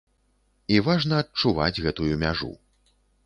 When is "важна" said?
0.87-1.19